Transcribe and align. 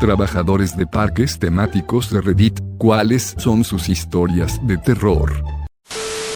Trabajadores 0.00 0.78
de 0.78 0.86
parques 0.86 1.38
temáticos 1.38 2.10
de 2.10 2.22
Reddit, 2.22 2.58
¿cuáles 2.78 3.34
son 3.36 3.64
sus 3.64 3.90
historias 3.90 4.58
de 4.66 4.78
terror? 4.78 5.44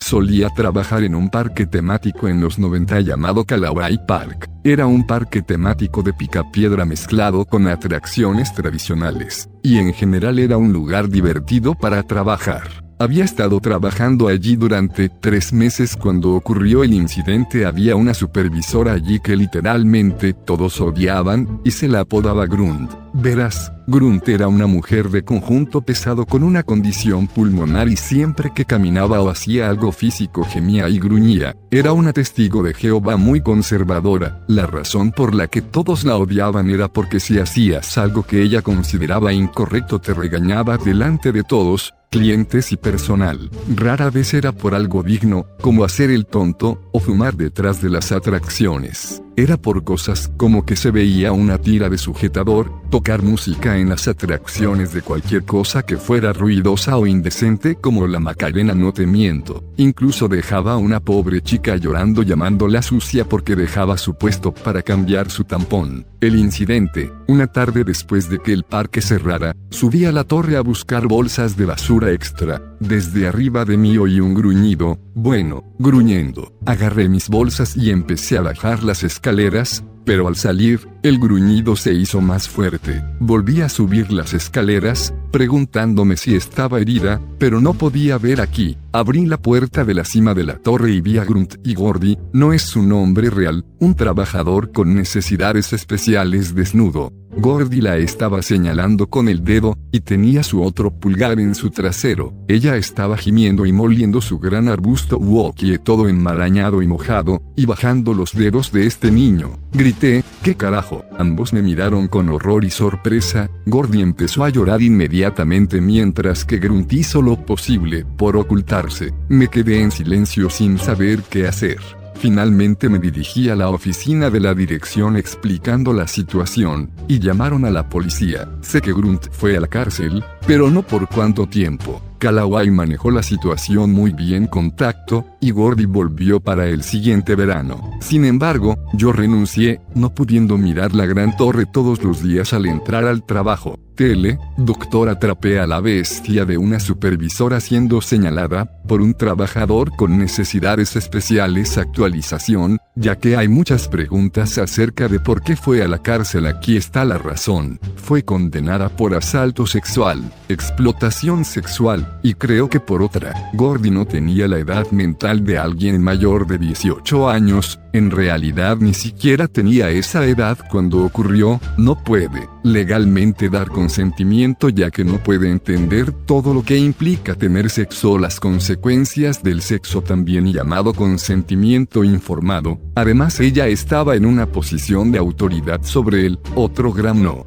Solía 0.03 0.51
trabajar 0.51 1.03
en 1.03 1.15
un 1.15 1.31
parque 1.31 1.65
temático 1.65 2.29
en 2.29 2.43
los 2.43 2.59
90 2.59 3.01
llamado 3.01 3.47
Kalawai 3.47 4.05
Park. 4.07 4.51
Era 4.65 4.87
un 4.87 5.07
parque 5.07 5.41
temático 5.41 6.03
de 6.03 6.13
picapiedra 6.13 6.85
mezclado 6.85 7.47
con 7.47 7.67
atracciones 7.67 8.53
tradicionales, 8.53 9.49
y 9.63 9.79
en 9.79 9.95
general 9.95 10.39
era 10.39 10.59
un 10.59 10.71
lugar 10.75 11.09
divertido 11.09 11.75
para 11.75 12.03
trabajar. 12.03 12.84
Había 12.99 13.25
estado 13.25 13.59
trabajando 13.59 14.29
allí 14.29 14.55
durante 14.55 15.09
tres 15.09 15.53
meses 15.53 15.97
cuando 15.97 16.35
ocurrió 16.35 16.85
el 16.85 16.95
incidente. 16.95 17.67
Había 17.67 17.97
una 17.97 18.15
supervisora 18.15 18.93
allí 18.93 19.19
que 19.19 19.35
literalmente 19.35 20.33
todos 20.33 20.81
odiaban 20.81 21.61
y 21.65 21.73
se 21.73 21.89
la 21.89 22.01
apodaba 22.01 22.47
Grunt. 22.47 22.93
Verás, 23.13 23.73
Grunt 23.87 24.29
era 24.29 24.49
una 24.49 24.67
mujer 24.67 25.09
de 25.11 25.23
conjunto 25.23 25.83
pesado 25.83 26.27
con 26.27 26.43
una 26.43 26.63
condición 26.63 27.27
pulmonar 27.29 27.89
y 27.89 27.97
siempre 27.97 28.51
que 28.55 28.65
caminaba 28.65 29.21
o 29.21 29.29
hacía 29.29 29.69
algo 29.69 29.93
físico 29.93 30.45
gemía 30.45 30.89
y 30.89 30.99
gruñía. 30.99 31.55
Era 31.71 31.93
una 31.93 32.13
testigo 32.13 32.63
de 32.63 32.75
Jehová 32.75 33.17
muy 33.17 33.41
conservadora. 33.41 34.45
La 34.49 34.67
razón 34.67 35.13
por 35.13 35.35
la 35.35 35.47
que 35.47 35.63
todos 35.63 36.05
la 36.05 36.17
odiaban 36.17 36.71
era 36.71 36.89
porque 36.89 37.21
si 37.21 37.39
hacías 37.39 37.99
algo 37.99 38.25
que 38.25 38.43
ella 38.43 38.63
consideraba 38.63 39.33
incorrecto 39.33 40.01
te 40.01 40.15
regañaba 40.15 40.77
delante 40.77 41.31
de 41.31 41.45
todos, 41.45 41.95
clientes 42.15 42.71
y 42.71 42.77
personal. 42.77 43.51
Rara 43.75 44.09
vez 44.09 44.35
era 44.35 44.53
por 44.53 44.77
algo 44.77 45.03
digno, 45.03 45.47
como 45.61 45.83
hacer 45.83 46.11
el 46.11 46.27
tonto, 46.27 46.81
o 46.93 47.01
fumar 47.01 47.35
detrás 47.35 47.83
de 47.83 47.91
las 47.91 48.13
atracciones. 48.13 49.24
Era 49.37 49.57
por 49.57 49.83
cosas 49.83 50.31
como 50.37 50.65
que 50.65 50.77
se 50.77 50.93
veía 50.93 51.33
una 51.33 51.59
tira 51.59 51.89
de 51.89 51.99
sujetador, 51.99 52.71
tocar 52.89 53.23
música 53.23 53.79
en 53.79 53.89
las 53.89 54.07
atracciones 54.07 54.93
de 54.93 55.03
cualquier 55.03 55.45
cosa 55.45 55.83
que 55.83 55.97
fuera 55.97 56.33
ruidosa 56.33 56.97
o 56.99 57.07
indecente 57.09 57.75
como 57.75 58.07
la 58.07 58.21
Macarena 58.21 58.75
no 58.75 58.93
te 58.93 59.09
miento. 59.09 59.65
Incluso 59.77 60.29
dejaba 60.29 60.75
a 60.75 60.77
una 60.77 61.01
pobre 61.01 61.43
chica 61.43 61.75
llorando 61.75 62.23
llamándola 62.23 62.81
sucia 62.81 63.29
porque 63.29 63.57
dejaba 63.57 63.99
su 63.99 64.15
puesto 64.15 64.55
para 64.55 64.83
cambiar 64.83 65.29
su 65.33 65.43
tampón. 65.43 66.07
El 66.21 66.37
incidente, 66.37 67.13
una 67.27 67.49
tarde 67.49 67.83
después 67.83 68.31
de 68.31 68.39
que 68.39 68.53
el 68.53 68.63
parque 68.63 69.03
cerrara, 69.03 69.57
subí 69.71 70.05
a 70.05 70.13
la 70.13 70.23
torre 70.23 70.57
a 70.57 70.61
buscar 70.61 71.09
bolsas 71.09 71.57
de 71.57 71.67
basura 71.67 72.13
extra. 72.13 72.63
Desde 72.87 73.27
arriba 73.27 73.65
de 73.65 73.79
mí 73.79 73.97
oí 73.97 74.21
un 74.21 74.35
gruñido, 74.35 74.99
bueno, 75.15 75.65
gruñendo. 75.79 76.53
Agarré 76.67 77.09
mis 77.09 77.31
bolsas 77.31 77.79
y 77.79 77.89
empecé 77.91 78.37
a 78.37 78.43
bajar 78.43 78.83
las 78.83 79.05
escaleras, 79.05 79.83
pero 80.05 80.29
al 80.29 80.37
salir, 80.37 80.87
el 81.03 81.19
gruñido 81.19 81.77
se 81.77 81.95
hizo 81.95 82.21
más 82.21 82.47
fuerte. 82.47 83.03
Volví 83.21 83.63
a 83.63 83.71
subir 83.71 84.13
las 84.13 84.35
escaleras, 84.35 85.15
preguntándome 85.31 86.19
si 86.19 86.35
estaba 86.37 86.79
herida, 86.79 87.23
pero 87.39 87.59
no 87.59 87.73
podía 87.73 88.19
ver 88.19 88.43
aquí. 88.43 88.77
Abrí 88.93 89.25
la 89.25 89.39
puerta 89.39 89.87
de 89.87 89.95
la 89.95 90.05
cima 90.05 90.35
de 90.35 90.45
la 90.45 90.59
torre 90.59 90.93
y 90.93 91.01
vi 91.01 91.17
a 91.17 91.25
Grunt 91.25 91.55
y 91.65 91.75
Gordy, 91.75 92.19
no 92.35 92.53
es 92.53 92.63
su 92.63 92.83
nombre 92.83 93.31
real, 93.31 93.65
un 93.79 93.95
trabajador 93.95 94.73
con 94.73 94.95
necesidades 94.95 95.73
especiales 95.73 96.55
desnudo. 96.55 97.15
Gordy 97.37 97.81
la 97.81 97.97
estaba 97.97 98.43
señalando 98.43 99.09
con 99.09 99.29
el 99.29 99.45
dedo, 99.45 99.77
y 99.91 100.01
tenía 100.01 100.43
su 100.43 100.63
otro 100.63 100.91
pulgar 100.93 101.39
en 101.41 101.55
su 101.55 101.71
trasero. 101.71 102.33
Ella 102.49 102.77
estaba 102.77 103.17
gimiendo 103.17 103.67
y 103.67 103.73
moliendo 103.73 104.21
su 104.21 104.39
gran 104.39 104.69
arbusto 104.69 105.19
wokie 105.19 105.79
todo 105.79 106.09
enmarañado 106.09 106.83
y 106.83 106.87
mojado, 106.87 107.43
y 107.57 107.67
bajando 107.67 108.15
los 108.15 108.33
dedos 108.33 108.73
de 108.73 108.87
este 108.87 109.11
niño. 109.11 109.59
Grité, 109.73 110.23
¿qué 110.43 110.55
carajo? 110.55 111.05
Ambos 111.19 111.53
me 111.53 111.63
miraron 111.63 112.09
con 112.09 112.29
horror 112.29 112.65
y 112.65 112.71
sorpresa. 112.71 113.51
Gordy 113.67 114.01
empezó 114.01 114.45
a 114.45 114.51
llorar 114.51 114.83
inmediatamente 114.83 115.81
mientras 115.81 116.45
que 116.45 116.59
Grunt 116.59 116.93
hizo 116.93 117.23
lo 117.23 117.37
posible 117.37 118.05
por 118.05 118.37
ocultarse. 118.37 119.13
Me 119.29 119.49
quedé 119.49 119.81
en 119.81 119.91
silencio 119.91 120.51
sin 120.51 120.79
saber 120.79 121.23
qué 121.29 121.47
hacer. 121.47 121.79
Finalmente 122.15 122.89
me 122.89 122.99
dirigí 122.99 123.49
a 123.49 123.57
la 123.57 123.69
oficina 123.69 124.31
de 124.31 124.41
la 124.41 124.55
dirección 124.55 125.17
explicando 125.17 125.93
la 125.93 126.07
situación, 126.07 126.91
y 127.09 127.19
llamaron 127.19 127.65
a 127.65 127.71
la 127.71 127.89
policía. 127.89 128.49
Sé 128.63 128.81
que 128.81 128.93
Grunt 128.93 129.29
fue 129.31 129.57
a 129.57 129.61
la 129.61 129.69
cárcel, 129.69 130.25
pero 130.47 130.71
no 130.71 130.83
por 130.83 131.09
cuánto 131.09 131.47
tiempo. 131.47 132.03
Kalawai 132.19 132.71
manejó 132.71 133.11
la 133.11 133.23
situación 133.23 133.93
muy 133.93 134.13
bien 134.13 134.47
con 134.47 134.75
tacto, 134.75 135.27
y 135.41 135.51
Gordy 135.51 135.87
volvió 135.87 136.41
para 136.41 136.67
el 136.69 136.83
siguiente 136.83 137.35
verano. 137.35 137.91
Sin 138.01 138.25
embargo, 138.25 138.77
yo 138.95 139.13
renuncié, 139.13 139.81
no 139.95 140.15
pudiendo 140.15 140.57
mirar 140.57 140.95
la 140.95 141.07
gran 141.07 141.37
torre 141.37 141.67
todos 141.67 142.03
los 142.03 142.23
días 142.23 142.53
al 142.53 142.67
entrar 142.67 143.05
al 143.05 143.25
trabajo. 143.25 143.79
Tele, 143.95 144.39
doctor 144.57 145.09
atrapé 145.09 145.61
a 145.61 145.69
la 145.69 145.81
bestia 145.81 146.45
de 146.45 146.59
una 146.59 146.81
supervisora 146.81 147.61
siendo 147.61 148.01
señalada, 148.01 148.65
por 148.89 149.01
un 149.01 149.15
trabajador 149.15 149.95
con 149.97 150.19
necesidades 150.19 150.97
especiales 150.97 151.79
actualización, 151.79 152.79
ya 152.97 153.17
que 153.17 153.37
hay 153.37 153.47
muchas 153.47 153.89
preguntas 153.89 154.59
acerca 154.59 155.07
de 155.07 155.21
por 155.21 155.43
qué 155.43 155.55
fue 155.55 155.83
a 155.83 155.89
la 155.89 155.99
cárcel 155.99 156.47
aquí 156.47 156.77
está 156.77 157.05
la 157.05 157.19
razón. 157.19 157.79
Fue 157.97 158.25
condenada 158.25 158.89
por 158.89 159.15
asalto 159.15 159.67
sexual, 159.67 160.33
explotación 160.49 161.45
sexual, 161.45 162.04
y 162.23 162.35
creo 162.35 162.69
que 162.69 162.81
por 162.81 163.03
otra. 163.03 163.51
Gordy 163.55 163.91
no 163.91 164.07
tenía 164.07 164.49
la 164.49 164.59
edad 164.59 164.91
mental 164.91 165.45
de 165.45 165.59
alguien 165.59 166.03
mayor 166.03 166.47
de 166.47 166.59
18 166.59 167.29
años, 167.29 167.79
en 167.93 168.11
realidad 168.11 168.79
ni 168.79 168.95
siquiera 168.95 169.47
tenía 169.47 169.91
esa 169.91 170.25
edad 170.27 170.59
cuando 170.71 171.05
ocurrió, 171.05 171.61
no 171.77 172.03
puede 172.03 172.49
legalmente 172.65 173.51
dar 173.51 173.69
consentimiento 173.69 174.71
ya 174.71 174.91
que 174.91 175.05
no 175.05 175.19
puede 175.19 175.51
entender 175.51 176.13
todo 176.13 176.55
lo 176.55 176.63
que 176.63 176.79
implica 176.79 177.35
tener 177.35 177.71
sexo 177.71 178.19
las 178.19 178.41
consecuencias 178.41 179.43
del 179.43 179.61
sexo 179.63 180.03
también 180.03 180.53
llamado 180.53 180.95
consentimiento 180.95 182.03
informado. 182.05 182.81
Además 182.95 183.39
ella 183.41 183.67
estaba 183.69 184.17
en 184.17 184.25
una 184.27 184.47
posición 184.47 185.13
de 185.13 185.19
autoridad 185.19 185.83
sobre 185.83 186.27
él, 186.27 186.39
otro 186.55 186.93
gran 186.93 187.23
no. 187.23 187.45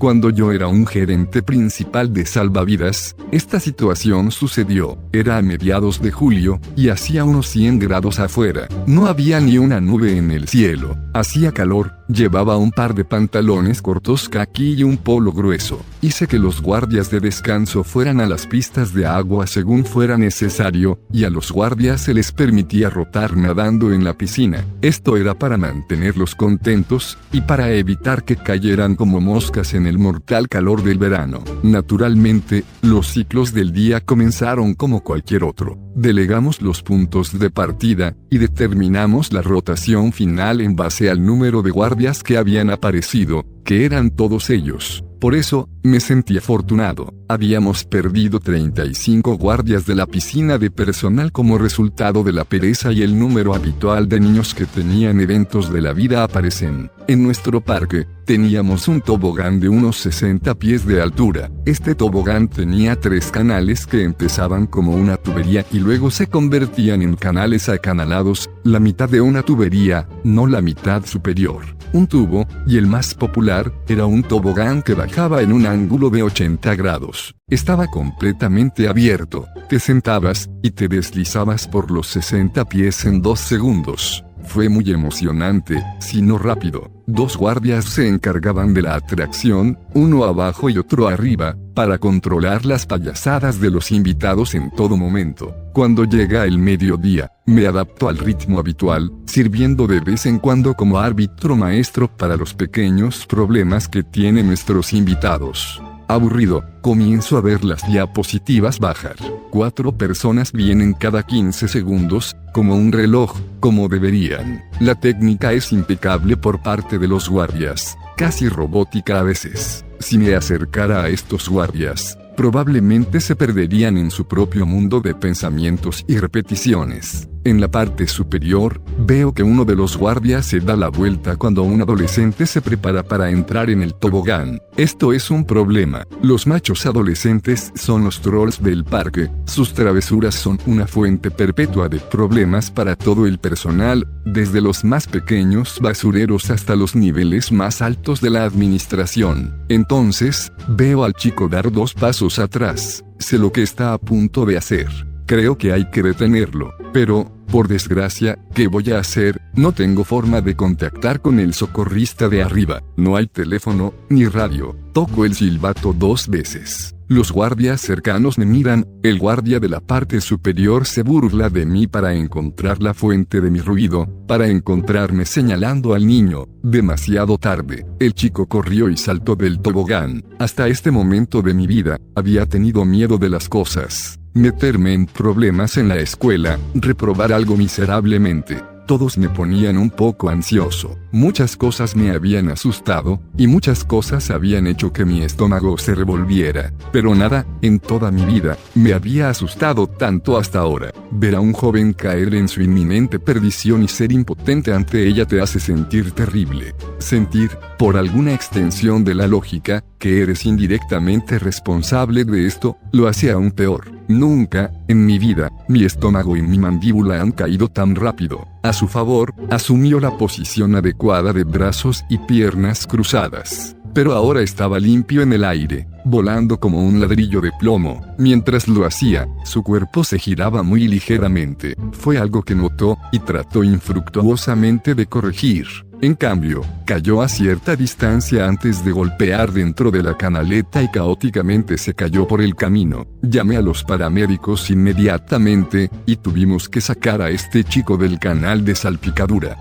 Cuando 0.00 0.30
yo 0.30 0.50
era 0.50 0.66
un 0.66 0.86
gerente 0.86 1.42
principal 1.42 2.14
de 2.14 2.24
salvavidas, 2.24 3.14
esta 3.32 3.60
situación 3.60 4.30
sucedió. 4.30 4.96
Era 5.12 5.36
a 5.36 5.42
mediados 5.42 6.00
de 6.00 6.10
julio, 6.10 6.58
y 6.74 6.88
hacía 6.88 7.22
unos 7.22 7.48
100 7.48 7.80
grados 7.80 8.18
afuera. 8.18 8.66
No 8.86 9.04
había 9.04 9.40
ni 9.40 9.58
una 9.58 9.78
nube 9.78 10.16
en 10.16 10.30
el 10.30 10.48
cielo. 10.48 10.96
Hacía 11.12 11.50
calor, 11.50 11.92
llevaba 12.06 12.56
un 12.56 12.70
par 12.70 12.94
de 12.94 13.04
pantalones 13.04 13.82
cortos 13.82 14.28
kaki 14.28 14.74
y 14.74 14.84
un 14.84 14.96
polo 14.96 15.32
grueso. 15.32 15.80
Hice 16.02 16.28
que 16.28 16.38
los 16.38 16.62
guardias 16.62 17.10
de 17.10 17.18
descanso 17.18 17.82
fueran 17.82 18.20
a 18.20 18.26
las 18.26 18.46
pistas 18.46 18.94
de 18.94 19.06
agua 19.06 19.48
según 19.48 19.84
fuera 19.84 20.16
necesario, 20.16 21.00
y 21.12 21.24
a 21.24 21.30
los 21.30 21.50
guardias 21.50 22.02
se 22.02 22.14
les 22.14 22.30
permitía 22.30 22.90
rotar 22.90 23.36
nadando 23.36 23.92
en 23.92 24.04
la 24.04 24.16
piscina. 24.16 24.64
Esto 24.82 25.16
era 25.16 25.34
para 25.34 25.56
mantenerlos 25.56 26.36
contentos, 26.36 27.18
y 27.32 27.40
para 27.40 27.72
evitar 27.72 28.24
que 28.24 28.36
cayeran 28.36 28.94
como 28.94 29.20
moscas 29.20 29.74
en 29.74 29.88
el 29.88 29.98
mortal 29.98 30.48
calor 30.48 30.84
del 30.84 30.98
verano. 30.98 31.42
Naturalmente, 31.64 32.64
los 32.82 33.08
ciclos 33.08 33.52
del 33.52 33.72
día 33.72 34.00
comenzaron 34.00 34.74
como 34.74 35.02
cualquier 35.02 35.42
otro. 35.42 35.76
Delegamos 35.94 36.62
los 36.62 36.82
puntos 36.82 37.38
de 37.38 37.50
partida, 37.50 38.16
y 38.30 38.38
determinamos 38.38 39.32
la 39.32 39.42
rotación 39.42 40.12
final 40.12 40.60
en 40.60 40.76
base 40.76 41.10
al 41.10 41.24
número 41.24 41.62
de 41.62 41.70
guardias 41.70 42.22
que 42.22 42.36
habían 42.36 42.70
aparecido, 42.70 43.44
que 43.64 43.84
eran 43.84 44.10
todos 44.10 44.50
ellos. 44.50 45.04
Por 45.20 45.34
eso, 45.34 45.68
me 45.82 46.00
sentí 46.00 46.36
afortunado. 46.36 47.14
Habíamos 47.28 47.84
perdido 47.84 48.40
35 48.40 49.36
guardias 49.36 49.86
de 49.86 49.94
la 49.94 50.06
piscina 50.06 50.58
de 50.58 50.70
personal 50.70 51.32
como 51.32 51.58
resultado 51.58 52.22
de 52.24 52.32
la 52.32 52.44
pereza 52.44 52.92
y 52.92 53.02
el 53.02 53.18
número 53.18 53.54
habitual 53.54 54.08
de 54.08 54.20
niños 54.20 54.54
que 54.54 54.66
tenían 54.66 55.20
eventos 55.20 55.72
de 55.72 55.80
la 55.80 55.92
vida 55.92 56.24
aparecen. 56.24 56.90
En 57.06 57.22
nuestro 57.22 57.60
parque, 57.60 58.06
teníamos 58.24 58.88
un 58.88 59.00
tobogán 59.00 59.58
de 59.58 59.68
unos 59.68 59.96
60 59.98 60.54
pies 60.56 60.86
de 60.86 61.00
altura. 61.00 61.50
Este 61.66 61.94
tobogán 61.94 62.48
tenía 62.48 62.94
tres 62.94 63.30
canales 63.30 63.86
que 63.86 64.04
empezaban 64.04 64.66
como 64.66 64.94
una 64.94 65.16
tubería 65.16 65.64
y 65.72 65.78
luego 65.78 66.10
se 66.10 66.28
convertían 66.28 67.02
en 67.02 67.16
canales 67.16 67.68
acanalados, 67.68 68.50
la 68.64 68.78
mitad 68.78 69.08
de 69.08 69.20
una 69.20 69.42
tubería, 69.42 70.08
no 70.22 70.46
la 70.46 70.60
mitad 70.60 71.04
superior. 71.04 71.80
Un 71.92 72.06
tubo, 72.06 72.46
y 72.68 72.76
el 72.76 72.86
más 72.86 73.14
popular, 73.14 73.72
era 73.88 74.06
un 74.06 74.22
tobogán 74.22 74.82
que 74.82 74.94
bajaba 74.94 75.42
en 75.42 75.52
un 75.52 75.66
ángulo 75.70 76.10
de 76.10 76.22
80 76.22 76.74
grados. 76.74 77.34
Estaba 77.48 77.86
completamente 77.86 78.88
abierto. 78.88 79.46
Te 79.68 79.78
sentabas, 79.78 80.50
y 80.62 80.72
te 80.72 80.88
deslizabas 80.88 81.66
por 81.66 81.90
los 81.90 82.08
60 82.08 82.64
pies 82.66 83.04
en 83.04 83.22
dos 83.22 83.40
segundos. 83.40 84.24
Fue 84.44 84.68
muy 84.68 84.90
emocionante, 84.90 85.82
si 86.00 86.22
no 86.22 86.38
rápido. 86.38 86.90
Dos 87.12 87.36
guardias 87.36 87.86
se 87.86 88.06
encargaban 88.06 88.72
de 88.72 88.82
la 88.82 88.94
atracción, 88.94 89.76
uno 89.94 90.22
abajo 90.22 90.70
y 90.70 90.78
otro 90.78 91.08
arriba, 91.08 91.56
para 91.74 91.98
controlar 91.98 92.64
las 92.64 92.86
payasadas 92.86 93.60
de 93.60 93.68
los 93.68 93.90
invitados 93.90 94.54
en 94.54 94.70
todo 94.70 94.96
momento. 94.96 95.52
Cuando 95.72 96.04
llega 96.04 96.44
el 96.44 96.58
mediodía, 96.58 97.32
me 97.46 97.66
adapto 97.66 98.08
al 98.08 98.16
ritmo 98.16 98.60
habitual, 98.60 99.10
sirviendo 99.26 99.88
de 99.88 99.98
vez 99.98 100.24
en 100.24 100.38
cuando 100.38 100.74
como 100.74 101.00
árbitro 101.00 101.56
maestro 101.56 102.08
para 102.16 102.36
los 102.36 102.54
pequeños 102.54 103.26
problemas 103.26 103.88
que 103.88 104.04
tienen 104.04 104.46
nuestros 104.46 104.92
invitados. 104.92 105.82
Aburrido, 106.10 106.64
comienzo 106.80 107.36
a 107.36 107.40
ver 107.40 107.62
las 107.62 107.86
diapositivas 107.86 108.80
bajar. 108.80 109.14
Cuatro 109.50 109.96
personas 109.96 110.50
vienen 110.50 110.92
cada 110.92 111.22
15 111.22 111.68
segundos, 111.68 112.34
como 112.52 112.74
un 112.74 112.90
reloj, 112.90 113.38
como 113.60 113.88
deberían. 113.88 114.64
La 114.80 114.96
técnica 114.96 115.52
es 115.52 115.70
impecable 115.70 116.36
por 116.36 116.62
parte 116.62 116.98
de 116.98 117.06
los 117.06 117.28
guardias, 117.28 117.96
casi 118.16 118.48
robótica 118.48 119.20
a 119.20 119.22
veces. 119.22 119.84
Si 120.00 120.18
me 120.18 120.34
acercara 120.34 121.04
a 121.04 121.08
estos 121.10 121.48
guardias, 121.48 122.18
probablemente 122.36 123.20
se 123.20 123.36
perderían 123.36 123.96
en 123.96 124.10
su 124.10 124.26
propio 124.26 124.66
mundo 124.66 125.00
de 125.00 125.14
pensamientos 125.14 126.04
y 126.08 126.18
repeticiones. 126.18 127.28
En 127.42 127.58
la 127.58 127.70
parte 127.70 128.06
superior, 128.06 128.82
veo 128.98 129.32
que 129.32 129.42
uno 129.42 129.64
de 129.64 129.74
los 129.74 129.96
guardias 129.96 130.44
se 130.44 130.60
da 130.60 130.76
la 130.76 130.88
vuelta 130.88 131.36
cuando 131.36 131.62
un 131.62 131.80
adolescente 131.80 132.44
se 132.44 132.60
prepara 132.60 133.02
para 133.02 133.30
entrar 133.30 133.70
en 133.70 133.82
el 133.82 133.94
tobogán. 133.94 134.60
Esto 134.76 135.14
es 135.14 135.30
un 135.30 135.46
problema. 135.46 136.06
Los 136.20 136.46
machos 136.46 136.84
adolescentes 136.84 137.72
son 137.74 138.04
los 138.04 138.20
trolls 138.20 138.62
del 138.62 138.84
parque. 138.84 139.30
Sus 139.46 139.72
travesuras 139.72 140.34
son 140.34 140.58
una 140.66 140.86
fuente 140.86 141.30
perpetua 141.30 141.88
de 141.88 141.98
problemas 141.98 142.70
para 142.70 142.94
todo 142.94 143.26
el 143.26 143.38
personal, 143.38 144.06
desde 144.26 144.60
los 144.60 144.84
más 144.84 145.06
pequeños 145.06 145.78
basureros 145.80 146.50
hasta 146.50 146.76
los 146.76 146.94
niveles 146.94 147.52
más 147.52 147.80
altos 147.80 148.20
de 148.20 148.28
la 148.28 148.44
administración. 148.44 149.64
Entonces, 149.70 150.52
veo 150.68 151.04
al 151.04 151.14
chico 151.14 151.48
dar 151.48 151.72
dos 151.72 151.94
pasos 151.94 152.38
atrás. 152.38 153.02
Sé 153.18 153.38
lo 153.38 153.50
que 153.50 153.62
está 153.62 153.94
a 153.94 153.98
punto 153.98 154.44
de 154.44 154.58
hacer. 154.58 155.09
Creo 155.30 155.56
que 155.56 155.72
hay 155.72 155.88
que 155.92 156.02
detenerlo. 156.02 156.74
Pero, 156.92 157.30
por 157.52 157.68
desgracia, 157.68 158.36
¿qué 158.52 158.66
voy 158.66 158.90
a 158.90 158.98
hacer? 158.98 159.40
No 159.60 159.72
tengo 159.72 160.04
forma 160.04 160.40
de 160.40 160.56
contactar 160.56 161.20
con 161.20 161.38
el 161.38 161.52
socorrista 161.52 162.30
de 162.30 162.42
arriba. 162.42 162.82
No 162.96 163.16
hay 163.16 163.26
teléfono, 163.26 163.92
ni 164.08 164.24
radio. 164.24 164.74
Toco 164.94 165.26
el 165.26 165.34
silbato 165.34 165.92
dos 165.92 166.28
veces. 166.28 166.94
Los 167.08 167.30
guardias 167.30 167.82
cercanos 167.82 168.38
me 168.38 168.46
miran, 168.46 168.86
el 169.02 169.18
guardia 169.18 169.60
de 169.60 169.68
la 169.68 169.80
parte 169.80 170.22
superior 170.22 170.86
se 170.86 171.02
burla 171.02 171.50
de 171.50 171.66
mí 171.66 171.86
para 171.86 172.14
encontrar 172.14 172.82
la 172.82 172.94
fuente 172.94 173.42
de 173.42 173.50
mi 173.50 173.60
ruido, 173.60 174.08
para 174.26 174.48
encontrarme 174.48 175.26
señalando 175.26 175.92
al 175.92 176.06
niño. 176.06 176.46
Demasiado 176.62 177.36
tarde, 177.36 177.84
el 177.98 178.14
chico 178.14 178.46
corrió 178.46 178.88
y 178.88 178.96
saltó 178.96 179.36
del 179.36 179.60
tobogán. 179.60 180.24
Hasta 180.38 180.68
este 180.68 180.90
momento 180.90 181.42
de 181.42 181.52
mi 181.52 181.66
vida, 181.66 181.98
había 182.14 182.46
tenido 182.46 182.86
miedo 182.86 183.18
de 183.18 183.28
las 183.28 183.50
cosas 183.50 184.16
meterme 184.32 184.92
en 184.94 185.06
problemas 185.06 185.76
en 185.76 185.88
la 185.88 185.96
escuela, 185.96 186.56
reprobar 186.74 187.32
algo 187.32 187.56
miserablemente. 187.56 188.62
Todos 188.90 189.18
me 189.18 189.28
ponían 189.28 189.78
un 189.78 189.88
poco 189.88 190.30
ansioso. 190.30 190.98
Muchas 191.12 191.56
cosas 191.56 191.94
me 191.94 192.10
habían 192.10 192.48
asustado, 192.48 193.20
y 193.36 193.46
muchas 193.46 193.84
cosas 193.84 194.32
habían 194.32 194.66
hecho 194.66 194.92
que 194.92 195.04
mi 195.04 195.22
estómago 195.22 195.78
se 195.78 195.94
revolviera. 195.94 196.72
Pero 196.90 197.14
nada, 197.14 197.46
en 197.62 197.78
toda 197.78 198.10
mi 198.10 198.24
vida, 198.24 198.58
me 198.74 198.92
había 198.92 199.30
asustado 199.30 199.86
tanto 199.86 200.36
hasta 200.36 200.58
ahora. 200.58 200.90
Ver 201.12 201.36
a 201.36 201.40
un 201.40 201.52
joven 201.52 201.92
caer 201.92 202.34
en 202.34 202.48
su 202.48 202.62
inminente 202.62 203.20
perdición 203.20 203.84
y 203.84 203.86
ser 203.86 204.10
impotente 204.10 204.72
ante 204.72 205.06
ella 205.06 205.24
te 205.24 205.40
hace 205.40 205.60
sentir 205.60 206.10
terrible. 206.10 206.74
Sentir, 206.98 207.50
por 207.78 207.96
alguna 207.96 208.34
extensión 208.34 209.04
de 209.04 209.14
la 209.14 209.28
lógica, 209.28 209.84
que 210.00 210.20
eres 210.20 210.44
indirectamente 210.44 211.38
responsable 211.38 212.24
de 212.24 212.44
esto, 212.44 212.76
lo 212.90 213.06
hace 213.06 213.30
aún 213.30 213.52
peor. 213.52 213.99
Nunca, 214.10 214.72
en 214.88 215.06
mi 215.06 215.20
vida, 215.20 215.52
mi 215.68 215.84
estómago 215.84 216.36
y 216.36 216.42
mi 216.42 216.58
mandíbula 216.58 217.20
han 217.20 217.30
caído 217.30 217.68
tan 217.68 217.94
rápido. 217.94 218.44
A 218.64 218.72
su 218.72 218.88
favor, 218.88 219.32
asumió 219.50 220.00
la 220.00 220.18
posición 220.18 220.74
adecuada 220.74 221.32
de 221.32 221.44
brazos 221.44 222.04
y 222.08 222.18
piernas 222.18 222.88
cruzadas. 222.88 223.76
Pero 223.94 224.12
ahora 224.14 224.42
estaba 224.42 224.80
limpio 224.80 225.22
en 225.22 225.32
el 225.32 225.44
aire, 225.44 225.86
volando 226.04 226.58
como 226.58 226.84
un 226.84 226.98
ladrillo 226.98 227.40
de 227.40 227.52
plomo. 227.60 228.04
Mientras 228.18 228.66
lo 228.66 228.84
hacía, 228.84 229.28
su 229.44 229.62
cuerpo 229.62 230.02
se 230.02 230.18
giraba 230.18 230.64
muy 230.64 230.88
ligeramente. 230.88 231.76
Fue 231.92 232.18
algo 232.18 232.42
que 232.42 232.56
notó, 232.56 232.98
y 233.12 233.20
trató 233.20 233.62
infructuosamente 233.62 234.96
de 234.96 235.06
corregir. 235.06 235.68
En 236.02 236.14
cambio, 236.14 236.62
cayó 236.86 237.20
a 237.20 237.28
cierta 237.28 237.76
distancia 237.76 238.46
antes 238.46 238.82
de 238.82 238.90
golpear 238.90 239.52
dentro 239.52 239.90
de 239.90 240.02
la 240.02 240.16
canaleta 240.16 240.82
y 240.82 240.88
caóticamente 240.90 241.76
se 241.76 241.92
cayó 241.92 242.26
por 242.26 242.40
el 242.40 242.54
camino. 242.54 243.06
Llamé 243.20 243.58
a 243.58 243.60
los 243.60 243.84
paramédicos 243.84 244.70
inmediatamente, 244.70 245.90
y 246.06 246.16
tuvimos 246.16 246.70
que 246.70 246.80
sacar 246.80 247.20
a 247.20 247.28
este 247.28 247.64
chico 247.64 247.98
del 247.98 248.18
canal 248.18 248.64
de 248.64 248.76
salpicadura. 248.76 249.58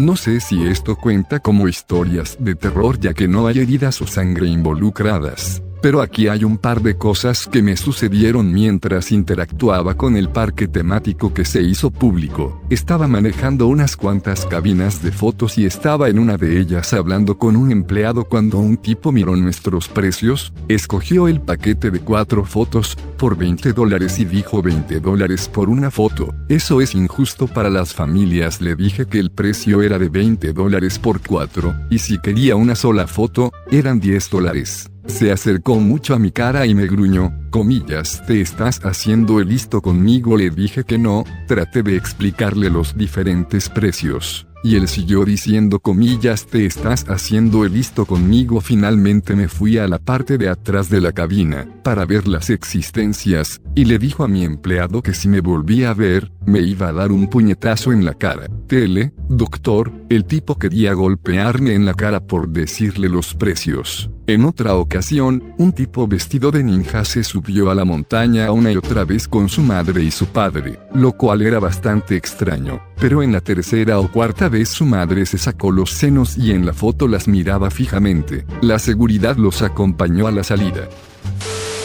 No 0.00 0.16
sé 0.16 0.40
si 0.40 0.66
esto 0.66 0.96
cuenta 0.96 1.38
como 1.38 1.68
historias 1.68 2.36
de 2.40 2.56
terror 2.56 2.98
ya 2.98 3.14
que 3.14 3.28
no 3.28 3.46
hay 3.46 3.60
heridas 3.60 4.02
o 4.02 4.06
sangre 4.08 4.48
involucradas. 4.48 5.62
Pero 5.82 6.00
aquí 6.00 6.28
hay 6.28 6.44
un 6.44 6.58
par 6.58 6.82
de 6.82 6.96
cosas 6.96 7.46
que 7.46 7.62
me 7.62 7.76
sucedieron 7.76 8.52
mientras 8.52 9.12
interactuaba 9.12 9.94
con 9.94 10.16
el 10.16 10.28
parque 10.28 10.68
temático 10.68 11.32
que 11.32 11.44
se 11.44 11.62
hizo 11.62 11.90
público. 11.90 12.60
Estaba 12.70 13.06
manejando 13.06 13.66
unas 13.66 13.96
cuantas 13.96 14.46
cabinas 14.46 15.02
de 15.02 15.12
fotos 15.12 15.58
y 15.58 15.66
estaba 15.66 16.08
en 16.08 16.18
una 16.18 16.36
de 16.36 16.58
ellas 16.58 16.92
hablando 16.92 17.38
con 17.38 17.56
un 17.56 17.70
empleado 17.70 18.24
cuando 18.24 18.58
un 18.58 18.76
tipo 18.76 19.12
miró 19.12 19.36
nuestros 19.36 19.88
precios, 19.88 20.52
escogió 20.68 21.28
el 21.28 21.40
paquete 21.40 21.90
de 21.90 22.00
cuatro 22.00 22.44
fotos, 22.44 22.96
por 23.16 23.36
20 23.36 23.72
dólares 23.72 24.18
y 24.18 24.24
dijo 24.24 24.62
20 24.62 25.00
dólares 25.00 25.48
por 25.52 25.68
una 25.68 25.90
foto. 25.90 26.34
Eso 26.48 26.80
es 26.80 26.94
injusto 26.94 27.46
para 27.46 27.70
las 27.70 27.94
familias. 27.94 28.60
Le 28.60 28.76
dije 28.76 29.06
que 29.06 29.18
el 29.18 29.30
precio 29.30 29.82
era 29.82 29.98
de 29.98 30.08
20 30.08 30.52
dólares 30.52 30.98
por 30.98 31.20
cuatro, 31.20 31.74
y 31.90 31.98
si 31.98 32.18
quería 32.18 32.56
una 32.56 32.74
sola 32.74 33.06
foto, 33.06 33.52
eran 33.70 34.00
10 34.00 34.30
dólares. 34.30 34.90
Se 35.06 35.32
acercó 35.32 35.80
mucho 35.80 36.14
a 36.14 36.18
mi 36.18 36.30
cara 36.30 36.66
y 36.66 36.74
me 36.74 36.86
gruñó, 36.86 37.32
comillas, 37.50 38.22
¿te 38.26 38.40
estás 38.40 38.80
haciendo 38.84 39.40
el 39.40 39.48
listo 39.48 39.80
conmigo? 39.80 40.36
Le 40.36 40.50
dije 40.50 40.84
que 40.84 40.98
no, 40.98 41.24
traté 41.46 41.82
de 41.82 41.96
explicarle 41.96 42.70
los 42.70 42.96
diferentes 42.96 43.68
precios. 43.68 44.46
Y 44.62 44.74
él 44.74 44.88
siguió 44.88 45.24
diciendo 45.24 45.78
comillas, 45.78 46.46
te 46.46 46.66
estás 46.66 47.04
haciendo 47.08 47.64
el 47.64 47.74
listo 47.74 48.04
conmigo. 48.04 48.60
Finalmente 48.60 49.36
me 49.36 49.46
fui 49.46 49.78
a 49.78 49.86
la 49.86 49.98
parte 50.00 50.38
de 50.38 50.48
atrás 50.48 50.90
de 50.90 51.00
la 51.00 51.12
cabina, 51.12 51.68
para 51.84 52.04
ver 52.04 52.26
las 52.26 52.50
existencias, 52.50 53.60
y 53.76 53.84
le 53.84 53.98
dijo 53.98 54.24
a 54.24 54.28
mi 54.28 54.44
empleado 54.44 55.02
que 55.02 55.14
si 55.14 55.28
me 55.28 55.40
volvía 55.40 55.90
a 55.90 55.94
ver, 55.94 56.32
me 56.46 56.60
iba 56.60 56.88
a 56.88 56.92
dar 56.92 57.12
un 57.12 57.28
puñetazo 57.30 57.92
en 57.92 58.04
la 58.04 58.14
cara. 58.14 58.48
Tele, 58.66 59.12
doctor, 59.28 59.92
el 60.08 60.24
tipo 60.24 60.58
quería 60.58 60.94
golpearme 60.94 61.74
en 61.74 61.86
la 61.86 61.94
cara 61.94 62.20
por 62.20 62.48
decirle 62.48 63.08
los 63.08 63.34
precios. 63.34 64.10
En 64.28 64.44
otra 64.44 64.74
ocasión, 64.74 65.54
un 65.56 65.72
tipo 65.72 66.08
vestido 66.08 66.50
de 66.50 66.64
ninja 66.64 67.04
se 67.04 67.22
subió 67.22 67.70
a 67.70 67.76
la 67.76 67.84
montaña 67.84 68.50
una 68.50 68.72
y 68.72 68.76
otra 68.76 69.04
vez 69.04 69.28
con 69.28 69.48
su 69.48 69.62
madre 69.62 70.02
y 70.02 70.10
su 70.10 70.26
padre, 70.26 70.80
lo 70.92 71.12
cual 71.12 71.42
era 71.42 71.60
bastante 71.60 72.16
extraño. 72.16 72.80
Pero 72.98 73.22
en 73.22 73.30
la 73.30 73.40
tercera 73.40 74.00
o 74.00 74.10
cuarta 74.10 74.48
vez 74.48 74.68
su 74.68 74.84
madre 74.84 75.26
se 75.26 75.38
sacó 75.38 75.70
los 75.70 75.92
senos 75.92 76.36
y 76.36 76.50
en 76.50 76.66
la 76.66 76.72
foto 76.72 77.06
las 77.06 77.28
miraba 77.28 77.70
fijamente. 77.70 78.44
La 78.62 78.80
seguridad 78.80 79.36
los 79.36 79.62
acompañó 79.62 80.26
a 80.26 80.32
la 80.32 80.42
salida. 80.42 80.88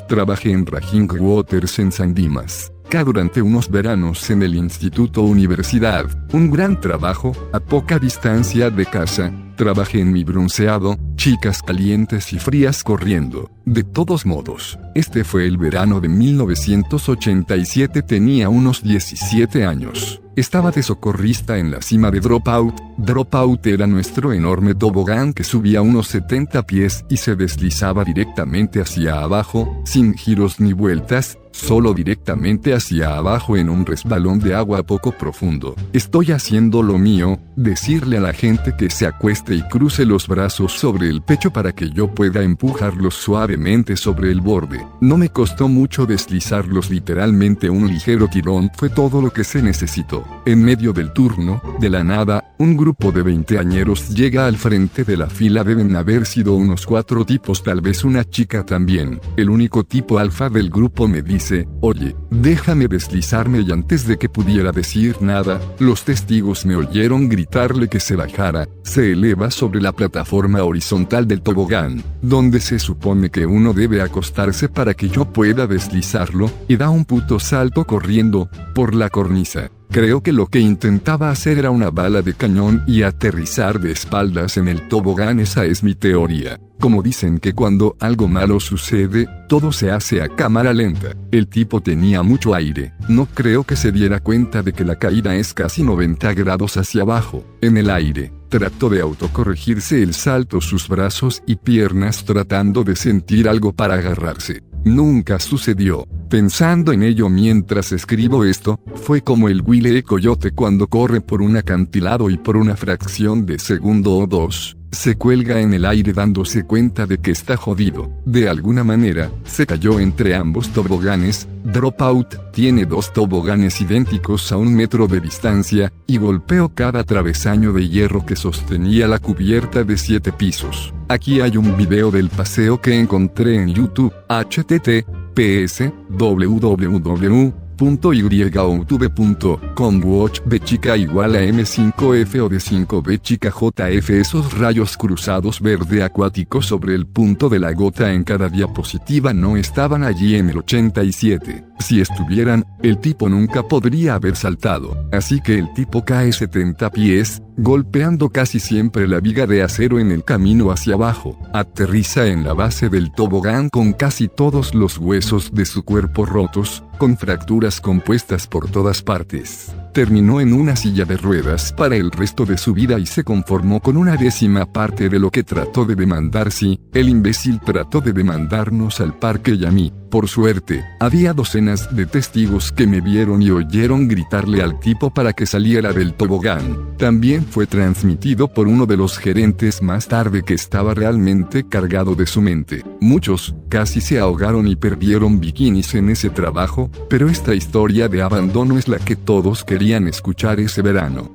Trabajé 0.07 0.51
en 0.51 0.65
Rajing 0.65 1.09
Waters 1.19 1.77
en 1.77 1.91
San 1.91 2.15
Dimas 2.15 2.71
durante 2.99 3.41
unos 3.41 3.69
veranos 3.69 4.29
en 4.29 4.43
el 4.43 4.53
Instituto 4.53 5.21
Universidad, 5.21 6.05
un 6.33 6.51
gran 6.51 6.79
trabajo, 6.79 7.31
a 7.53 7.59
poca 7.59 7.97
distancia 7.97 8.69
de 8.69 8.85
casa, 8.85 9.31
Trabajé 9.55 9.99
en 9.99 10.11
mi 10.11 10.23
bronceado, 10.23 10.97
chicas 11.15 11.61
calientes 11.61 12.33
y 12.33 12.39
frías 12.39 12.83
corriendo. 12.83 13.51
De 13.65 13.83
todos 13.83 14.25
modos, 14.25 14.79
este 14.93 15.23
fue 15.23 15.47
el 15.47 15.57
verano 15.57 15.99
de 15.99 16.09
1987, 16.09 18.01
tenía 18.01 18.49
unos 18.49 18.83
17 18.83 19.65
años. 19.65 20.21
Estaba 20.35 20.71
de 20.71 20.81
socorrista 20.81 21.57
en 21.57 21.71
la 21.71 21.81
cima 21.81 22.09
de 22.09 22.21
Dropout. 22.21 22.79
Dropout 22.97 23.67
era 23.67 23.85
nuestro 23.85 24.31
enorme 24.31 24.73
tobogán 24.73 25.33
que 25.33 25.43
subía 25.43 25.81
unos 25.81 26.07
70 26.07 26.63
pies 26.63 27.05
y 27.09 27.17
se 27.17 27.35
deslizaba 27.35 28.05
directamente 28.05 28.79
hacia 28.79 29.19
abajo, 29.19 29.81
sin 29.83 30.13
giros 30.13 30.61
ni 30.61 30.71
vueltas, 30.71 31.37
solo 31.51 31.93
directamente 31.93 32.73
hacia 32.73 33.17
abajo 33.17 33.57
en 33.57 33.69
un 33.69 33.85
resbalón 33.85 34.39
de 34.39 34.55
agua 34.55 34.83
poco 34.83 35.11
profundo. 35.11 35.75
Estoy 35.91 36.31
haciendo 36.31 36.81
lo 36.81 36.97
mío, 36.97 37.37
decirle 37.57 38.17
a 38.17 38.21
la 38.21 38.33
gente 38.33 38.73
que 38.77 38.89
se 38.89 39.05
acueste 39.05 39.53
y 39.53 39.61
cruce 39.63 40.05
los 40.05 40.29
brazos 40.29 40.71
sobre 40.71 41.09
el 41.09 41.21
pecho 41.21 41.51
para 41.51 41.73
que 41.73 41.89
yo 41.89 42.07
pueda 42.07 42.41
empujarlos 42.41 43.15
suavemente 43.15 43.97
sobre 43.97 44.31
el 44.31 44.39
borde. 44.39 44.80
No 44.99 45.17
me 45.17 45.29
costó 45.29 45.67
mucho 45.67 46.05
deslizarlos 46.05 46.89
literalmente 46.89 47.69
un 47.69 47.87
ligero 47.87 48.27
tirón 48.27 48.71
fue 48.75 48.89
todo 48.89 49.21
lo 49.21 49.31
que 49.31 49.43
se 49.43 49.61
necesitó. 49.61 50.23
En 50.45 50.63
medio 50.63 50.93
del 50.93 51.13
turno, 51.13 51.61
de 51.79 51.89
la 51.89 52.03
nada, 52.03 52.53
un 52.57 52.77
grupo 52.77 53.11
de 53.11 53.23
veinteañeros 53.23 54.09
llega 54.09 54.45
al 54.45 54.57
frente 54.57 55.03
de 55.03 55.17
la 55.17 55.27
fila 55.27 55.63
deben 55.63 55.95
haber 55.95 56.25
sido 56.25 56.53
unos 56.53 56.85
cuatro 56.85 57.25
tipos 57.25 57.63
tal 57.63 57.81
vez 57.81 58.03
una 58.03 58.23
chica 58.23 58.65
también. 58.65 59.19
El 59.37 59.49
único 59.49 59.83
tipo 59.83 60.19
alfa 60.19 60.49
del 60.49 60.69
grupo 60.69 61.07
me 61.07 61.21
dice, 61.21 61.67
oye, 61.81 62.15
déjame 62.29 62.87
deslizarme 62.87 63.61
y 63.61 63.71
antes 63.71 64.07
de 64.07 64.17
que 64.17 64.29
pudiera 64.29 64.71
decir 64.71 65.17
nada, 65.21 65.59
los 65.79 66.03
testigos 66.03 66.65
me 66.65 66.75
oyeron 66.75 67.29
gritarle 67.29 67.87
que 67.87 67.99
se 67.99 68.15
bajara, 68.15 68.67
se 68.83 69.11
eleva 69.13 69.51
sobre 69.51 69.81
la 69.81 69.91
plataforma 69.91 70.63
horizontal 70.63 71.27
del 71.27 71.41
tobogán, 71.41 72.03
donde 72.21 72.59
se 72.59 72.79
supone 72.79 73.29
que 73.29 73.45
uno 73.45 73.73
debe 73.73 74.01
acostarse 74.01 74.69
para 74.73 74.93
que 74.93 75.09
yo 75.09 75.25
pueda 75.25 75.67
deslizarlo, 75.67 76.49
y 76.67 76.77
da 76.77 76.89
un 76.89 77.05
puto 77.05 77.39
salto 77.39 77.85
corriendo, 77.85 78.49
por 78.73 78.95
la 78.95 79.09
cornisa. 79.09 79.71
Creo 79.91 80.23
que 80.23 80.31
lo 80.31 80.47
que 80.47 80.59
intentaba 80.59 81.31
hacer 81.31 81.57
era 81.57 81.69
una 81.69 81.91
bala 81.91 82.21
de 82.21 82.33
cañón 82.33 82.81
y 82.87 83.03
aterrizar 83.03 83.77
de 83.81 83.91
espaldas 83.91 84.55
en 84.55 84.69
el 84.69 84.87
tobogán, 84.87 85.41
esa 85.41 85.65
es 85.65 85.83
mi 85.83 85.95
teoría. 85.95 86.61
Como 86.79 87.03
dicen 87.03 87.39
que 87.39 87.53
cuando 87.53 87.97
algo 87.99 88.29
malo 88.29 88.61
sucede, 88.61 89.27
todo 89.49 89.73
se 89.73 89.91
hace 89.91 90.21
a 90.21 90.29
cámara 90.29 90.73
lenta. 90.73 91.09
El 91.29 91.49
tipo 91.49 91.81
tenía 91.81 92.23
mucho 92.23 92.55
aire, 92.55 92.93
no 93.09 93.25
creo 93.25 93.65
que 93.65 93.75
se 93.75 93.91
diera 93.91 94.21
cuenta 94.21 94.63
de 94.63 94.71
que 94.71 94.85
la 94.85 94.95
caída 94.95 95.35
es 95.35 95.53
casi 95.53 95.83
90 95.83 96.33
grados 96.35 96.77
hacia 96.77 97.01
abajo, 97.01 97.43
en 97.59 97.75
el 97.75 97.89
aire. 97.89 98.31
Trató 98.47 98.87
de 98.87 99.01
autocorregirse 99.01 100.01
el 100.01 100.13
salto 100.13 100.61
sus 100.61 100.87
brazos 100.87 101.43
y 101.45 101.57
piernas 101.57 102.23
tratando 102.23 102.85
de 102.85 102.95
sentir 102.95 103.49
algo 103.49 103.73
para 103.73 103.95
agarrarse. 103.95 104.63
Nunca 104.83 105.39
sucedió. 105.39 106.07
Pensando 106.29 106.91
en 106.91 107.03
ello 107.03 107.29
mientras 107.29 107.91
escribo 107.91 108.45
esto, 108.45 108.79
fue 108.95 109.21
como 109.21 109.47
el 109.47 109.61
Wile 109.61 110.01
Coyote 110.01 110.51
cuando 110.51 110.87
corre 110.87 111.21
por 111.21 111.41
un 111.41 111.57
acantilado 111.57 112.29
y 112.29 112.37
por 112.37 112.57
una 112.57 112.75
fracción 112.75 113.45
de 113.45 113.59
segundo 113.59 114.15
o 114.17 114.25
dos, 114.25 114.77
se 114.91 115.15
cuelga 115.15 115.61
en 115.61 115.73
el 115.73 115.85
aire 115.85 116.13
dándose 116.13 116.63
cuenta 116.63 117.05
de 117.05 117.17
que 117.19 117.31
está 117.31 117.57
jodido. 117.57 118.11
De 118.25 118.49
alguna 118.49 118.83
manera, 118.83 119.31
se 119.45 119.65
cayó 119.65 119.99
entre 119.99 120.35
ambos 120.35 120.69
toboganes, 120.69 121.47
Dropout 121.63 122.51
tiene 122.51 122.85
dos 122.85 123.13
toboganes 123.13 123.79
idénticos 123.81 124.51
a 124.51 124.57
un 124.57 124.75
metro 124.75 125.07
de 125.07 125.21
distancia, 125.21 125.93
y 126.07 126.17
golpeó 126.17 126.69
cada 126.69 127.03
travesaño 127.03 127.71
de 127.71 127.87
hierro 127.87 128.25
que 128.25 128.35
sostenía 128.35 129.07
la 129.07 129.19
cubierta 129.19 129.83
de 129.83 129.97
siete 129.97 130.31
pisos. 130.31 130.93
Aquí 131.07 131.41
hay 131.41 131.57
un 131.57 131.77
video 131.77 132.11
del 132.11 132.29
paseo 132.29 132.81
que 132.81 132.99
encontré 132.99 133.55
en 133.55 133.73
YouTube, 133.73 134.13
https 134.27 135.83
www 136.09 137.60
.youtube.com 137.81 140.03
watch 140.03 140.41
b 140.45 140.59
chica 140.59 140.95
igual 140.95 141.35
a 141.35 141.41
m5f 141.41 142.41
o 142.41 142.49
de 142.49 142.57
5b 142.57 143.21
chica 143.21 143.51
jf 143.51 144.09
esos 144.11 144.57
rayos 144.57 144.95
cruzados 144.95 145.59
verde 145.59 146.03
acuático 146.03 146.61
sobre 146.61 146.95
el 146.95 147.07
punto 147.07 147.49
de 147.49 147.59
la 147.59 147.73
gota 147.73 148.13
en 148.13 148.23
cada 148.23 148.47
diapositiva 148.49 149.33
no 149.33 149.57
estaban 149.57 150.03
allí 150.03 150.35
en 150.35 150.49
el 150.49 150.59
87. 150.59 151.70
Si 151.81 151.99
estuvieran, 151.99 152.63
el 152.83 152.99
tipo 152.99 153.27
nunca 153.27 153.63
podría 153.63 154.13
haber 154.13 154.35
saltado. 154.35 154.95
Así 155.11 155.41
que 155.41 155.57
el 155.57 155.73
tipo 155.73 156.05
cae 156.05 156.31
70 156.31 156.91
pies, 156.91 157.41
golpeando 157.57 158.29
casi 158.29 158.59
siempre 158.59 159.07
la 159.07 159.19
viga 159.19 159.47
de 159.47 159.63
acero 159.63 159.99
en 159.99 160.11
el 160.11 160.23
camino 160.23 160.71
hacia 160.71 160.93
abajo. 160.93 161.37
Aterriza 161.53 162.27
en 162.27 162.43
la 162.43 162.53
base 162.53 162.87
del 162.87 163.11
tobogán 163.11 163.69
con 163.69 163.93
casi 163.93 164.27
todos 164.27 164.75
los 164.75 164.99
huesos 164.99 165.53
de 165.53 165.65
su 165.65 165.83
cuerpo 165.83 166.25
rotos, 166.25 166.83
con 166.99 167.17
fracturas 167.17 167.81
compuestas 167.81 168.47
por 168.47 168.69
todas 168.69 169.01
partes 169.01 169.75
terminó 169.91 170.41
en 170.41 170.53
una 170.53 170.75
silla 170.75 171.05
de 171.05 171.17
ruedas 171.17 171.73
para 171.73 171.95
el 171.95 172.11
resto 172.11 172.45
de 172.45 172.57
su 172.57 172.73
vida 172.73 172.99
y 172.99 173.05
se 173.05 173.23
conformó 173.23 173.81
con 173.81 173.97
una 173.97 174.17
décima 174.17 174.65
parte 174.65 175.09
de 175.09 175.19
lo 175.19 175.31
que 175.31 175.43
trató 175.43 175.85
de 175.85 175.95
demandar 175.95 176.51
si, 176.51 176.79
el 176.93 177.09
imbécil 177.09 177.59
trató 177.59 178.01
de 178.01 178.13
demandarnos 178.13 178.99
al 179.01 179.17
parque 179.17 179.53
y 179.53 179.65
a 179.65 179.71
mí. 179.71 179.93
Por 180.11 180.27
suerte, 180.27 180.83
había 180.99 181.31
docenas 181.31 181.95
de 181.95 182.05
testigos 182.05 182.73
que 182.73 182.85
me 182.85 182.99
vieron 182.99 183.41
y 183.41 183.49
oyeron 183.49 184.09
gritarle 184.09 184.61
al 184.61 184.77
tipo 184.77 185.09
para 185.09 185.31
que 185.31 185.45
saliera 185.45 185.93
del 185.93 186.15
tobogán. 186.15 186.97
También 186.97 187.45
fue 187.45 187.65
transmitido 187.65 188.49
por 188.49 188.67
uno 188.67 188.85
de 188.85 188.97
los 188.97 189.17
gerentes 189.17 189.81
más 189.81 190.09
tarde 190.09 190.43
que 190.43 190.53
estaba 190.53 190.93
realmente 190.93 191.65
cargado 191.65 192.13
de 192.13 192.25
su 192.25 192.41
mente. 192.41 192.83
Muchos, 192.99 193.55
casi 193.69 194.01
se 194.01 194.19
ahogaron 194.19 194.67
y 194.67 194.75
perdieron 194.75 195.39
bikinis 195.39 195.95
en 195.95 196.09
ese 196.09 196.29
trabajo, 196.29 196.91
pero 197.09 197.29
esta 197.29 197.55
historia 197.55 198.09
de 198.09 198.21
abandono 198.21 198.77
es 198.77 198.89
la 198.89 198.99
que 198.99 199.15
todos 199.15 199.63
escuchar 199.81 200.59
ese 200.59 200.83
verano. 200.83 201.31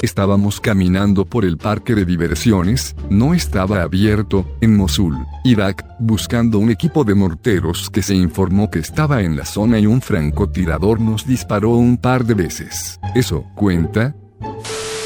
Estábamos 0.00 0.60
caminando 0.60 1.24
por 1.24 1.44
el 1.44 1.58
parque 1.58 1.96
de 1.96 2.04
diversiones, 2.04 2.94
no 3.10 3.34
estaba 3.34 3.82
abierto, 3.82 4.46
en 4.60 4.76
Mosul, 4.76 5.16
Irak, 5.42 5.84
buscando 5.98 6.60
un 6.60 6.70
equipo 6.70 7.02
de 7.02 7.16
morteros 7.16 7.90
que 7.90 8.02
se 8.02 8.14
informó 8.14 8.70
que 8.70 8.78
estaba 8.78 9.22
en 9.22 9.36
la 9.36 9.44
zona 9.44 9.80
y 9.80 9.86
un 9.86 10.00
francotirador 10.00 11.00
nos 11.00 11.26
disparó 11.26 11.70
un 11.70 11.96
par 11.96 12.24
de 12.24 12.34
veces. 12.34 13.00
¿Eso 13.16 13.44
cuenta? 13.56 14.14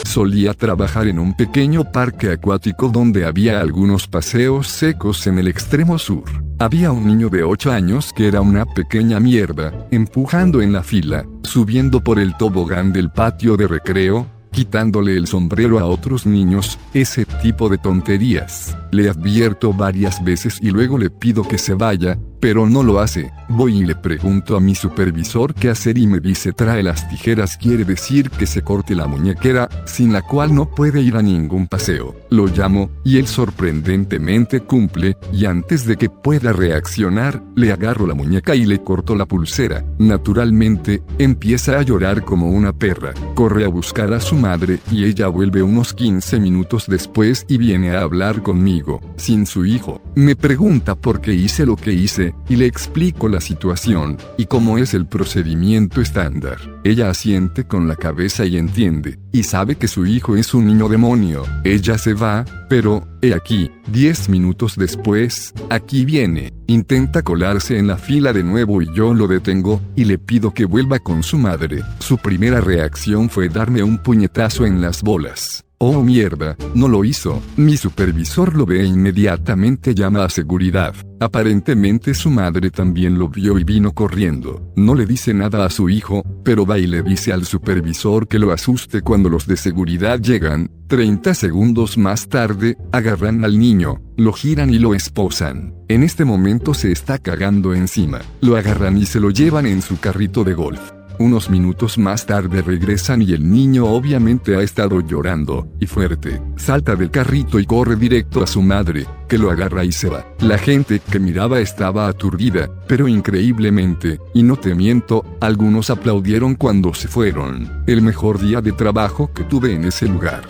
Solía 0.05 0.53
trabajar 0.55 1.07
en 1.07 1.19
un 1.19 1.35
pequeño 1.35 1.91
parque 1.91 2.33
acuático 2.33 2.89
donde 2.89 3.25
había 3.25 3.61
algunos 3.61 4.07
paseos 4.07 4.69
secos 4.69 5.27
en 5.27 5.39
el 5.39 5.49
extremo 5.49 5.99
sur. 5.99 6.25
Había 6.59 6.93
un 6.93 7.07
niño 7.07 7.29
de 7.29 7.45
8 7.45 7.73
años 7.73 8.13
que 8.13 8.29
era 8.29 8.41
una 8.41 8.67
pequeña 8.67 9.21
mierda, 9.21 9.73
empujando 9.91 10.61
en 10.61 10.73
la 10.73 10.83
fila, 10.83 11.25
subiendo 11.43 12.03
por 12.03 12.19
el 12.19 12.37
tobogán 12.37 12.93
del 12.93 13.11
patio 13.11 13.57
de 13.57 13.67
recreo, 13.67 14.27
quitándole 14.53 15.17
el 15.17 15.27
sombrero 15.27 15.79
a 15.79 15.87
otros 15.87 16.27
niños, 16.27 16.79
ese 16.93 17.25
tipo 17.25 17.69
de 17.69 17.79
tonterías. 17.79 18.77
Le 18.91 19.09
advierto 19.09 19.73
varias 19.73 20.23
veces 20.23 20.59
y 20.61 20.71
luego 20.71 20.99
le 20.99 21.11
pido 21.11 21.43
que 21.43 21.59
se 21.59 21.75
vaya, 21.75 22.19
pero 22.43 22.69
no 22.69 22.83
lo 22.83 22.99
hace. 22.99 23.31
Voy 23.49 23.79
y 23.79 23.85
le 23.85 23.95
pregunto 23.95 24.57
a 24.57 24.61
mi 24.61 24.75
supervisor 24.75 25.55
qué 25.55 25.71
hacer 25.71 25.97
y 25.97 26.09
me 26.09 26.19
dice 26.19 26.53
trae 26.53 26.83
las 26.83 27.09
tijeras 27.09 27.57
quiere 27.57 27.85
decir 27.85 28.31
que 28.31 28.49
se 28.49 28.63
corte 28.63 28.97
la 28.97 29.07
muñequera, 29.07 29.69
sin 29.85 30.13
la 30.13 30.23
cual 30.23 30.53
no 30.53 30.69
puede 30.69 31.03
ir 31.03 31.15
a 31.15 31.23
ningún 31.23 31.69
paseo. 31.69 32.17
Lo 32.31 32.49
llamo, 32.49 32.91
y 33.05 33.19
él 33.19 33.29
sorprendentemente 33.29 34.59
cumple, 34.59 35.17
y 35.33 35.45
antes 35.45 35.87
de 35.87 35.97
que 35.97 36.11
pueda 36.11 36.53
reaccionar, 36.53 37.45
le 37.55 37.71
agarro 37.71 38.09
la 38.09 38.15
muñeca 38.15 38.57
y 38.57 38.65
le 38.65 38.83
corto 38.83 39.15
la 39.15 39.27
pulsera. 39.27 39.85
Naturalmente, 39.99 41.05
empieza 41.19 41.79
a 41.79 41.83
llorar 41.83 42.25
como 42.25 42.51
una 42.51 42.73
perra. 42.73 43.15
Corre 43.37 43.65
a 43.65 43.69
buscar 43.69 44.13
a 44.13 44.21
su 44.21 44.35
madre 44.35 44.81
y 44.91 45.05
ella 45.05 45.29
vuelve 45.29 45.63
unos 45.63 45.95
15 45.95 46.41
minutos 46.41 46.87
después 46.89 47.47
y 47.49 47.59
viene 47.59 47.95
a 47.95 48.01
hablar 48.01 48.43
conmigo, 48.43 49.01
sin 49.17 49.47
su 49.47 49.65
hijo. 49.65 50.03
Me 50.17 50.35
pregunta 50.35 50.97
por 50.97 51.21
qué 51.21 51.35
hice 51.35 51.65
lo 51.65 51.77
que 51.77 51.93
hice 51.93 52.32
y 52.49 52.57
le 52.57 52.67
explico 52.67 53.29
la 53.29 53.41
situación, 53.41 54.19
y 54.37 54.47
cómo 54.47 54.79
es 54.79 54.95
el 54.95 55.07
procedimiento 55.07 56.01
estándar. 56.01 56.59
Ella 56.85 57.09
asiente 57.09 57.65
con 57.65 57.89
la 57.89 57.97
cabeza 57.97 58.45
y 58.45 58.59
entiende, 58.59 59.19
y 59.33 59.45
sabe 59.45 59.77
que 59.77 59.89
su 59.89 60.07
hijo 60.07 60.37
es 60.37 60.53
un 60.53 60.67
niño 60.67 60.89
demonio. 60.89 61.45
Ella 61.65 61.97
se 61.99 62.15
va, 62.15 62.45
pero, 62.69 63.07
he 63.23 63.33
aquí, 63.35 63.71
diez 63.87 64.29
minutos 64.29 64.77
después, 64.77 65.55
aquí 65.71 66.05
viene, 66.05 66.53
intenta 66.67 67.23
colarse 67.23 67.79
en 67.79 67.87
la 67.87 67.97
fila 67.97 68.33
de 68.33 68.43
nuevo 68.43 68.83
y 68.83 68.95
yo 68.95 69.15
lo 69.15 69.29
detengo, 69.29 69.81
y 69.97 70.05
le 70.05 70.19
pido 70.19 70.53
que 70.53 70.65
vuelva 70.65 70.99
con 70.99 71.23
su 71.23 71.39
madre. 71.39 71.83
Su 72.01 72.19
primera 72.19 72.61
reacción 72.61 73.31
fue 73.31 73.49
darme 73.49 73.83
un 73.83 73.99
puñetazo 73.99 74.67
en 74.67 74.81
las 74.81 75.03
bolas. 75.03 75.65
Oh 75.85 76.01
mierda, 76.01 76.57
no 76.77 76.87
lo 76.87 77.05
hizo. 77.05 77.43
Mi 77.57 77.77
supervisor 77.77 78.55
lo 78.55 78.65
ve 78.65 78.83
e 78.83 78.87
inmediatamente 78.87 79.97
llama 79.97 80.25
a 80.25 80.29
seguridad. 80.29 80.95
Aparentemente 81.19 82.15
su 82.15 82.31
madre 82.31 82.71
también 82.71 83.19
lo 83.19 83.29
vio 83.29 83.59
y 83.59 83.65
vino 83.65 83.91
corriendo. 83.91 84.73
No 84.77 84.95
le 84.95 85.07
dice 85.07 85.35
nada 85.35 85.65
a 85.67 85.71
su 85.71 85.91
hijo, 85.91 86.23
pero 86.45 86.65
va 86.65 86.79
y 86.79 86.87
le 86.87 87.03
dice 87.03 87.33
al 87.33 87.47
supervisor 87.47 88.29
que 88.29 88.39
lo 88.39 88.53
asuste 88.53 89.03
cuando 89.03 89.29
los 89.29 89.49
de 89.49 89.57
seguridad 89.57 90.21
llegan. 90.21 90.71
30 90.87 91.35
segundos 91.35 91.99
más 91.99 92.29
tarde, 92.29 92.77
agarran 92.93 93.45
al 93.45 93.59
niño, 93.59 94.01
lo 94.17 94.33
giran 94.33 94.73
y 94.73 94.79
lo 94.79 94.95
esposan. 94.95 95.75
En 95.89 96.05
este 96.05 96.25
momento 96.25 96.75
se 96.75 96.93
está 96.93 97.19
cagando 97.19 97.75
encima. 97.75 98.21
Lo 98.41 98.55
agarran 98.55 98.99
y 98.99 99.07
se 99.07 99.19
lo 99.19 99.31
llevan 99.31 99.67
en 99.67 99.83
su 99.83 99.99
carrito 99.99 100.45
de 100.45 100.55
golf. 100.55 100.93
Unos 101.19 101.51
minutos 101.51 101.99
más 101.99 102.27
tarde 102.27 102.63
regresan 102.63 103.23
y 103.23 103.33
el 103.33 103.49
niño 103.51 103.87
obviamente 103.87 104.57
ha 104.57 104.63
estado 104.63 105.01
llorando, 105.01 105.69
y 105.79 105.87
fuerte, 105.87 106.41
salta 106.57 106.97
del 106.97 107.11
carrito 107.11 107.59
y 107.59 107.67
corre 107.67 107.97
directo 107.97 108.43
a 108.43 108.47
su 108.47 108.63
madre, 108.63 109.07
que 109.29 109.39
lo 109.39 109.51
agarra 109.51 109.85
y 109.85 109.93
se 109.93 110.09
va. 110.09 110.27
La 110.41 110.59
gente 110.59 111.01
que 111.01 111.19
miraba 111.19 111.61
estaba 111.61 112.09
aturdida, 112.09 112.71
pero 112.87 113.09
increíblemente, 113.09 114.19
y 114.35 114.43
no 114.43 114.57
te 114.57 114.75
miento, 114.75 115.25
algunos 115.41 115.91
aplaudieron 115.91 116.55
cuando 116.55 116.95
se 116.95 117.09
fueron. 117.09 117.85
El 117.87 118.03
mejor 118.03 118.41
día 118.41 118.61
de 118.61 118.73
trabajo 118.73 119.33
que 119.33 119.45
tuve 119.45 119.75
en 119.75 119.85
ese 119.85 120.07
lugar. 120.07 120.43